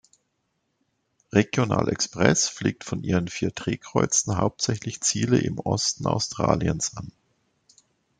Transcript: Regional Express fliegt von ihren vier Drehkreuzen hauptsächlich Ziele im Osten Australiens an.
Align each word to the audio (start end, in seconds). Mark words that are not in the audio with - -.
Regional 1.31 1.87
Express 1.89 2.49
fliegt 2.49 2.83
von 2.83 3.03
ihren 3.03 3.27
vier 3.27 3.51
Drehkreuzen 3.51 4.35
hauptsächlich 4.37 5.01
Ziele 5.01 5.37
im 5.37 5.59
Osten 5.59 6.07
Australiens 6.07 6.97
an. 6.97 7.11